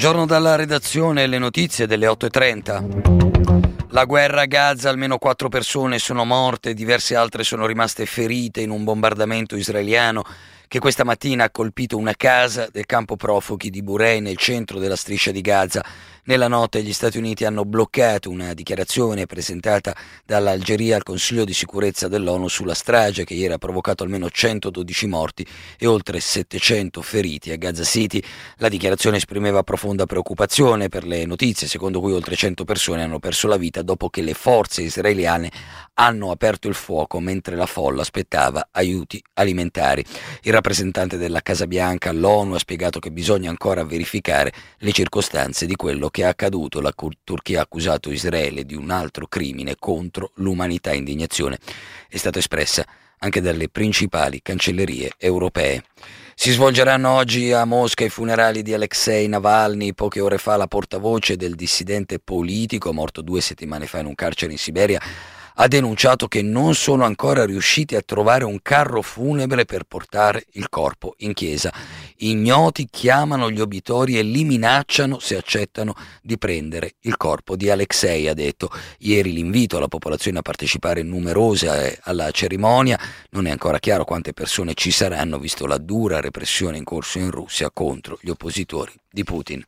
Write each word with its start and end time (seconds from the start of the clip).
Buongiorno 0.00 0.24
dalla 0.24 0.56
redazione, 0.56 1.26
le 1.26 1.36
notizie 1.36 1.86
delle 1.86 2.06
8.30. 2.06 3.88
La 3.90 4.06
guerra 4.06 4.40
a 4.40 4.46
Gaza, 4.46 4.88
almeno 4.88 5.18
quattro 5.18 5.50
persone 5.50 5.98
sono 5.98 6.24
morte, 6.24 6.72
diverse 6.72 7.14
altre 7.16 7.44
sono 7.44 7.66
rimaste 7.66 8.06
ferite 8.06 8.62
in 8.62 8.70
un 8.70 8.82
bombardamento 8.82 9.56
israeliano 9.56 10.24
che 10.70 10.78
questa 10.78 11.02
mattina 11.02 11.42
ha 11.42 11.50
colpito 11.50 11.96
una 11.96 12.14
casa 12.16 12.68
del 12.70 12.86
campo 12.86 13.16
profughi 13.16 13.70
di 13.70 13.82
Burei 13.82 14.20
nel 14.20 14.36
centro 14.36 14.78
della 14.78 14.94
striscia 14.94 15.32
di 15.32 15.40
Gaza. 15.40 15.84
Nella 16.26 16.46
notte 16.46 16.80
gli 16.84 16.92
Stati 16.92 17.18
Uniti 17.18 17.44
hanno 17.44 17.64
bloccato 17.64 18.30
una 18.30 18.54
dichiarazione 18.54 19.26
presentata 19.26 19.96
dall'Algeria 20.24 20.94
al 20.94 21.02
Consiglio 21.02 21.44
di 21.44 21.54
sicurezza 21.54 22.06
dell'ONU 22.06 22.46
sulla 22.46 22.74
strage 22.74 23.24
che 23.24 23.34
ieri 23.34 23.52
ha 23.52 23.58
provocato 23.58 24.04
almeno 24.04 24.30
112 24.30 25.06
morti 25.08 25.44
e 25.76 25.88
oltre 25.88 26.20
700 26.20 27.02
feriti 27.02 27.50
a 27.50 27.56
Gaza 27.56 27.82
City. 27.82 28.22
La 28.58 28.68
dichiarazione 28.68 29.16
esprimeva 29.16 29.64
profonda 29.64 30.06
preoccupazione 30.06 30.88
per 30.88 31.04
le 31.04 31.26
notizie 31.26 31.66
secondo 31.66 31.98
cui 31.98 32.12
oltre 32.12 32.36
100 32.36 32.62
persone 32.62 33.02
hanno 33.02 33.18
perso 33.18 33.48
la 33.48 33.56
vita 33.56 33.82
dopo 33.82 34.08
che 34.08 34.22
le 34.22 34.34
forze 34.34 34.82
israeliane 34.82 35.50
hanno 36.00 36.30
aperto 36.30 36.66
il 36.66 36.74
fuoco 36.74 37.20
mentre 37.20 37.56
la 37.56 37.66
folla 37.66 38.00
aspettava 38.00 38.68
aiuti 38.72 39.22
alimentari. 39.34 40.02
Il 40.42 40.52
rappresentante 40.52 41.18
della 41.18 41.42
Casa 41.42 41.66
Bianca 41.66 42.08
all'ONU 42.08 42.54
ha 42.54 42.58
spiegato 42.58 42.98
che 42.98 43.12
bisogna 43.12 43.50
ancora 43.50 43.84
verificare 43.84 44.50
le 44.78 44.92
circostanze 44.92 45.66
di 45.66 45.76
quello 45.76 46.08
che 46.08 46.22
è 46.22 46.24
accaduto. 46.24 46.80
La 46.80 46.94
Turchia 47.22 47.58
ha 47.58 47.62
accusato 47.62 48.10
Israele 48.10 48.64
di 48.64 48.74
un 48.74 48.90
altro 48.90 49.26
crimine 49.26 49.76
contro 49.78 50.30
l'umanità. 50.36 50.94
Indignazione 50.94 51.58
è 52.08 52.16
stata 52.16 52.38
espressa 52.38 52.86
anche 53.18 53.42
dalle 53.42 53.68
principali 53.68 54.40
cancellerie 54.40 55.12
europee. 55.18 55.84
Si 56.34 56.50
svolgeranno 56.52 57.10
oggi 57.10 57.52
a 57.52 57.66
Mosca 57.66 58.04
i 58.04 58.08
funerali 58.08 58.62
di 58.62 58.72
Alexei 58.72 59.28
Navalny, 59.28 59.92
poche 59.92 60.20
ore 60.20 60.38
fa 60.38 60.56
la 60.56 60.66
portavoce 60.66 61.36
del 61.36 61.54
dissidente 61.54 62.18
politico, 62.18 62.94
morto 62.94 63.20
due 63.20 63.42
settimane 63.42 63.84
fa 63.84 63.98
in 63.98 64.06
un 64.06 64.14
carcere 64.14 64.52
in 64.52 64.58
Siberia, 64.58 64.98
ha 65.62 65.68
denunciato 65.68 66.26
che 66.26 66.40
non 66.40 66.74
sono 66.74 67.04
ancora 67.04 67.44
riusciti 67.44 67.94
a 67.94 68.00
trovare 68.00 68.44
un 68.44 68.60
carro 68.62 69.02
funebre 69.02 69.66
per 69.66 69.84
portare 69.84 70.46
il 70.52 70.70
corpo 70.70 71.14
in 71.18 71.34
chiesa. 71.34 71.70
Ignoti 72.18 72.88
chiamano 72.90 73.50
gli 73.50 73.60
obitori 73.60 74.18
e 74.18 74.22
li 74.22 74.44
minacciano 74.44 75.18
se 75.18 75.36
accettano 75.36 75.94
di 76.22 76.38
prendere 76.38 76.94
il 77.00 77.18
corpo 77.18 77.56
di 77.56 77.68
Alexei, 77.68 78.26
ha 78.26 78.32
detto. 78.32 78.70
Ieri 79.00 79.34
l'invito 79.34 79.76
alla 79.76 79.88
popolazione 79.88 80.38
a 80.38 80.42
partecipare 80.42 81.02
numerose 81.02 81.98
alla 82.04 82.30
cerimonia. 82.30 82.98
Non 83.30 83.46
è 83.46 83.50
ancora 83.50 83.78
chiaro 83.78 84.04
quante 84.04 84.32
persone 84.32 84.72
ci 84.72 84.90
saranno, 84.90 85.38
visto 85.38 85.66
la 85.66 85.76
dura 85.76 86.20
repressione 86.20 86.78
in 86.78 86.84
corso 86.84 87.18
in 87.18 87.30
Russia 87.30 87.70
contro 87.70 88.18
gli 88.22 88.30
oppositori 88.30 88.94
di 89.10 89.24
Putin. 89.24 89.62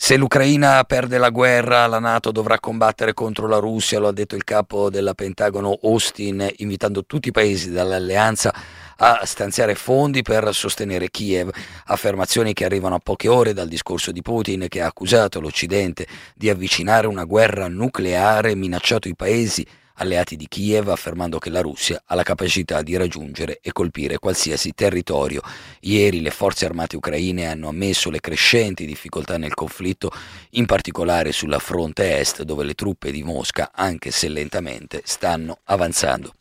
Se 0.00 0.16
l'Ucraina 0.16 0.84
perde 0.84 1.18
la 1.18 1.30
guerra, 1.30 1.88
la 1.88 1.98
Nato 1.98 2.30
dovrà 2.30 2.60
combattere 2.60 3.14
contro 3.14 3.48
la 3.48 3.58
Russia, 3.58 3.98
lo 3.98 4.06
ha 4.06 4.12
detto 4.12 4.36
il 4.36 4.44
capo 4.44 4.90
della 4.90 5.12
Pentagono 5.12 5.76
Austin, 5.82 6.48
invitando 6.58 7.04
tutti 7.04 7.28
i 7.28 7.32
paesi 7.32 7.72
dall'alleanza 7.72 8.54
a 8.98 9.22
stanziare 9.24 9.74
fondi 9.74 10.22
per 10.22 10.54
sostenere 10.54 11.10
Kiev, 11.10 11.50
affermazioni 11.86 12.52
che 12.52 12.64
arrivano 12.64 12.94
a 12.94 13.00
poche 13.00 13.26
ore 13.26 13.52
dal 13.52 13.66
discorso 13.66 14.12
di 14.12 14.22
Putin 14.22 14.66
che 14.68 14.80
ha 14.80 14.86
accusato 14.86 15.40
l'Occidente 15.40 16.06
di 16.32 16.48
avvicinare 16.48 17.08
una 17.08 17.24
guerra 17.24 17.66
nucleare, 17.66 18.54
minacciato 18.54 19.08
i 19.08 19.16
paesi 19.16 19.66
alleati 19.98 20.36
di 20.36 20.48
Kiev, 20.48 20.88
affermando 20.88 21.38
che 21.38 21.50
la 21.50 21.60
Russia 21.60 22.02
ha 22.06 22.14
la 22.14 22.22
capacità 22.22 22.82
di 22.82 22.96
raggiungere 22.96 23.58
e 23.60 23.72
colpire 23.72 24.18
qualsiasi 24.18 24.72
territorio. 24.72 25.42
Ieri 25.80 26.20
le 26.20 26.30
forze 26.30 26.64
armate 26.64 26.96
ucraine 26.96 27.46
hanno 27.46 27.68
ammesso 27.68 28.10
le 28.10 28.20
crescenti 28.20 28.86
difficoltà 28.86 29.36
nel 29.36 29.54
conflitto, 29.54 30.10
in 30.50 30.66
particolare 30.66 31.32
sulla 31.32 31.58
fronte 31.58 32.18
est, 32.18 32.42
dove 32.42 32.64
le 32.64 32.74
truppe 32.74 33.10
di 33.10 33.22
Mosca, 33.22 33.70
anche 33.74 34.10
se 34.10 34.28
lentamente, 34.28 35.02
stanno 35.04 35.58
avanzando. 35.64 36.32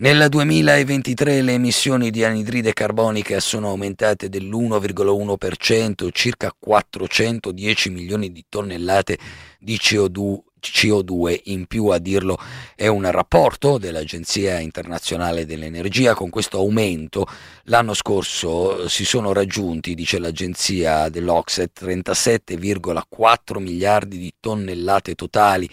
Nel 0.00 0.28
2023 0.30 1.42
le 1.42 1.52
emissioni 1.52 2.10
di 2.10 2.24
anidride 2.24 2.72
carbonica 2.72 3.38
sono 3.38 3.68
aumentate 3.68 4.30
dell'1,1%, 4.30 6.08
circa 6.10 6.54
410 6.58 7.90
milioni 7.90 8.32
di 8.32 8.42
tonnellate 8.48 9.18
di 9.58 9.76
CO2 9.76 10.38
CO2 10.62 11.40
in 11.44 11.66
più 11.66 11.86
a 11.86 11.98
dirlo 11.98 12.38
è 12.74 12.86
un 12.86 13.10
rapporto 13.10 13.78
dell'Agenzia 13.78 14.58
internazionale 14.58 15.46
dell'energia 15.46 16.14
con 16.14 16.30
questo 16.30 16.58
aumento 16.58 17.26
l'anno 17.64 17.94
scorso 17.94 18.88
si 18.88 19.04
sono 19.04 19.32
raggiunti 19.32 19.94
dice 19.94 20.18
l'agenzia 20.18 21.08
dell'Oxet 21.08 21.84
37,4 21.84 23.58
miliardi 23.58 24.18
di 24.18 24.34
tonnellate 24.38 25.14
totali 25.14 25.68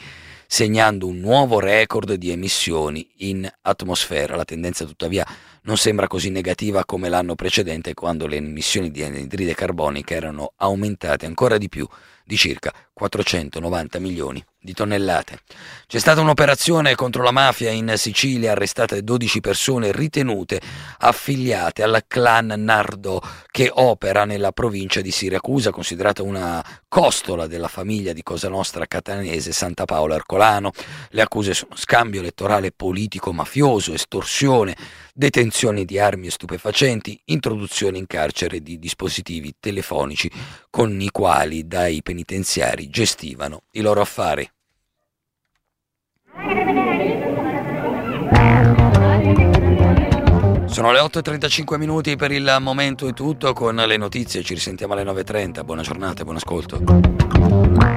segnando 0.47 1.07
un 1.07 1.19
nuovo 1.19 1.59
record 1.59 2.13
di 2.13 2.31
emissioni 2.31 3.07
in 3.17 3.47
atmosfera. 3.61 4.37
La 4.37 4.45
tendenza 4.45 4.85
tuttavia 4.85 5.27
non 5.67 5.77
sembra 5.77 6.07
così 6.07 6.29
negativa 6.29 6.85
come 6.85 7.09
l'anno 7.09 7.35
precedente 7.35 7.93
quando 7.93 8.25
le 8.25 8.37
emissioni 8.37 8.89
di 8.89 9.03
anidride 9.03 9.53
carbonica 9.53 10.15
erano 10.15 10.53
aumentate 10.55 11.25
ancora 11.25 11.57
di 11.57 11.67
più 11.67 11.85
di 12.23 12.35
circa 12.35 12.73
490 12.91 13.99
milioni 13.99 14.43
di 14.59 14.73
tonnellate. 14.73 15.39
C'è 15.87 15.99
stata 15.99 16.19
un'operazione 16.19 16.93
contro 16.95 17.23
la 17.23 17.31
mafia 17.31 17.69
in 17.69 17.93
Sicilia, 17.95 18.51
arrestate 18.51 19.01
12 19.01 19.39
persone 19.39 19.93
ritenute 19.93 20.59
affiliate 20.97 21.83
al 21.83 22.03
clan 22.05 22.53
Nardo 22.57 23.21
che 23.49 23.71
opera 23.71 24.25
nella 24.25 24.51
provincia 24.51 24.99
di 24.99 25.11
Siracusa, 25.11 25.71
considerata 25.71 26.21
una 26.21 26.61
costola 26.89 27.47
della 27.47 27.69
famiglia 27.69 28.11
di 28.11 28.23
Cosa 28.23 28.49
Nostra 28.49 28.87
catanese 28.87 29.53
Santa 29.53 29.85
Paola 29.85 30.15
Ercolano. 30.15 30.71
Le 31.09 31.21
accuse 31.21 31.53
sono 31.53 31.75
scambio 31.75 32.19
elettorale 32.19 32.73
politico 32.73 33.31
mafioso, 33.31 33.93
estorsione, 33.93 34.75
detenzione 35.13 35.56
di 35.85 35.97
armi 35.97 36.29
stupefacenti, 36.29 37.19
introduzione 37.25 37.97
in 37.97 38.05
carcere 38.05 38.61
di 38.61 38.77
dispositivi 38.77 39.55
telefonici 39.59 40.29
con 40.69 41.01
i 41.01 41.09
quali 41.09 41.65
dai 41.65 42.03
penitenziari 42.03 42.89
gestivano 42.89 43.63
i 43.71 43.81
loro 43.81 44.01
affari. 44.01 44.47
Sono 50.65 50.91
le 50.91 50.99
8.35 50.99 51.77
minuti 51.77 52.15
per 52.15 52.31
il 52.31 52.57
momento 52.59 53.07
è 53.07 53.13
tutto 53.13 53.51
con 53.53 53.75
le 53.75 53.97
notizie, 53.97 54.43
ci 54.43 54.53
risentiamo 54.53 54.93
alle 54.93 55.03
9.30, 55.03 55.65
buona 55.65 55.81
giornata 55.81 56.21
e 56.21 56.23
buon 56.23 56.35
ascolto. 56.35 57.96